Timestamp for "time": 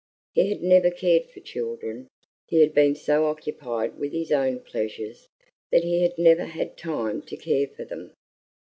6.75-7.21